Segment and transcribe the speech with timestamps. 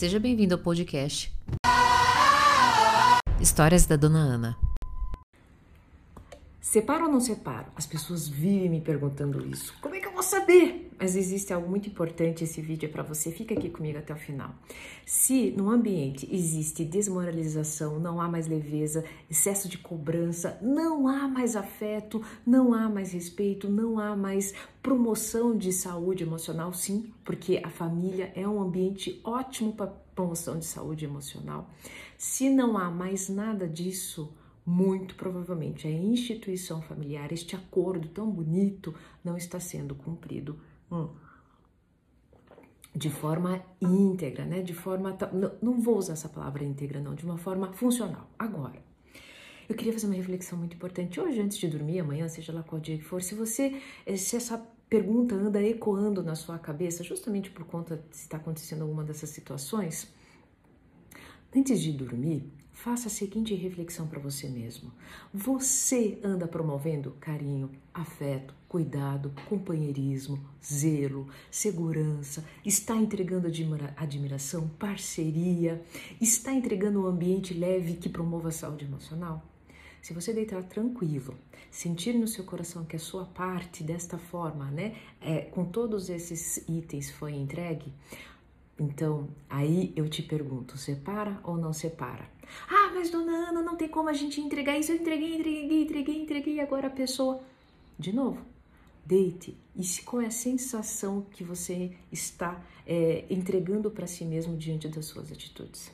[0.00, 1.30] Seja bem-vindo ao podcast
[3.38, 4.69] Histórias da Dona Ana.
[6.70, 7.66] Separo ou não separo?
[7.74, 9.74] As pessoas vivem me perguntando isso.
[9.80, 10.88] Como é que eu vou saber?
[11.00, 13.32] Mas existe algo muito importante, esse vídeo é para você.
[13.32, 14.54] Fica aqui comigo até o final.
[15.04, 21.56] Se no ambiente existe desmoralização, não há mais leveza, excesso de cobrança, não há mais
[21.56, 27.68] afeto, não há mais respeito, não há mais promoção de saúde emocional, sim, porque a
[27.68, 31.68] família é um ambiente ótimo para promoção de saúde emocional.
[32.16, 34.32] Se não há mais nada disso,
[34.70, 40.60] muito provavelmente a instituição familiar, este acordo tão bonito, não está sendo cumprido
[40.90, 41.08] hum,
[42.94, 44.62] de forma íntegra, né?
[44.62, 45.16] De forma.
[45.32, 48.30] Não, não vou usar essa palavra íntegra, não, de uma forma funcional.
[48.38, 48.80] Agora,
[49.68, 52.80] eu queria fazer uma reflexão muito importante hoje, antes de dormir, amanhã, seja lá qual
[52.80, 53.20] dia que for.
[53.22, 54.56] Se você, eh, se essa
[54.88, 60.12] pergunta anda ecoando na sua cabeça, justamente por conta de está acontecendo alguma dessas situações,
[61.54, 64.90] antes de dormir, Faça a seguinte reflexão para você mesmo.
[65.34, 75.82] Você anda promovendo carinho, afeto, cuidado, companheirismo, zelo, segurança, está entregando admira admiração, parceria,
[76.18, 79.44] está entregando um ambiente leve que promova a saúde emocional?
[80.00, 81.34] Se você deitar tranquilo,
[81.70, 86.66] sentir no seu coração que a sua parte desta forma, né, é, com todos esses
[86.66, 87.92] itens foi entregue,
[88.80, 92.26] então, aí eu te pergunto, separa ou não separa?
[92.66, 94.90] Ah, mas dona Ana, não tem como a gente entregar isso.
[94.90, 96.60] Eu entreguei, entreguei, entreguei, entreguei.
[96.60, 97.42] Agora a pessoa.
[97.98, 98.42] De novo,
[99.04, 99.54] deite.
[99.76, 105.04] E qual é a sensação que você está é, entregando para si mesmo diante das
[105.04, 105.92] suas atitudes?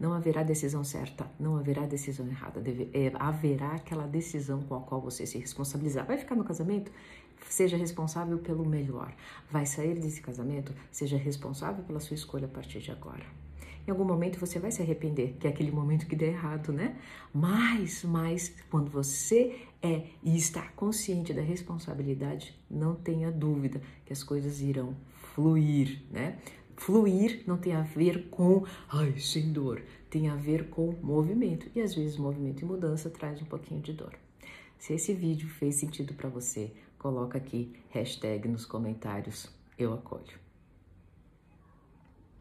[0.00, 2.58] Não haverá decisão certa, não haverá decisão errada.
[2.58, 6.06] Deve, é, haverá aquela decisão com a qual você se responsabilizar.
[6.06, 6.90] Vai ficar no casamento?
[7.46, 9.14] Seja responsável pelo melhor.
[9.50, 10.72] Vai sair desse casamento?
[10.90, 13.26] Seja responsável pela sua escolha a partir de agora.
[13.86, 16.96] Em algum momento você vai se arrepender, que é aquele momento que deu errado, né?
[17.34, 24.22] Mas, mas, quando você é e está consciente da responsabilidade, não tenha dúvida que as
[24.22, 24.94] coisas irão
[25.34, 26.38] fluir, né?
[26.80, 31.70] Fluir não tem a ver com, ai, sem dor, tem a ver com movimento.
[31.76, 34.14] E às vezes movimento e mudança traz um pouquinho de dor.
[34.78, 40.49] Se esse vídeo fez sentido para você, coloca aqui hashtag nos comentários, eu acolho.